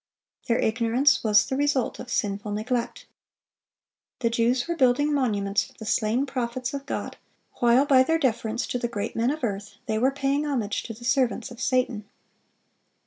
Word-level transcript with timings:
Their 0.47 0.57
ignorance 0.57 1.23
was 1.23 1.45
the 1.45 1.55
result 1.55 1.99
of 1.99 2.09
sinful 2.09 2.53
neglect. 2.53 3.05
The 4.21 4.31
Jews 4.31 4.67
were 4.67 4.75
building 4.75 5.13
monuments 5.13 5.63
for 5.63 5.73
the 5.77 5.85
slain 5.85 6.25
prophets 6.25 6.73
of 6.73 6.87
God, 6.87 7.17
while 7.59 7.85
by 7.85 8.01
their 8.01 8.17
deference 8.17 8.65
to 8.69 8.79
the 8.79 8.87
great 8.87 9.15
men 9.15 9.29
of 9.29 9.43
earth 9.43 9.75
they 9.85 9.99
were 9.99 10.09
paying 10.09 10.43
homage 10.43 10.81
to 10.85 10.95
the 10.95 11.05
servants 11.05 11.51
of 11.51 11.61
Satan. 11.61 12.09